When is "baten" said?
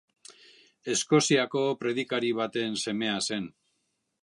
2.41-2.81